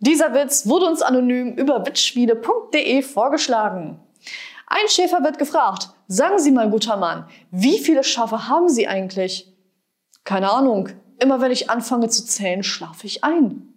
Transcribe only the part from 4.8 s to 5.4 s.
Schäfer wird